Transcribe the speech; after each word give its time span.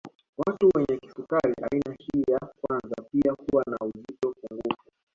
Watu 0.47 0.69
wenye 0.75 0.97
kisukari 0.99 1.53
aina 1.71 1.95
hii 1.99 2.23
ya 2.31 2.39
kwanza 2.39 2.95
pia 3.11 3.31
huwa 3.31 3.63
na 3.67 3.77
uzito 3.85 4.33
pungufu 4.41 4.91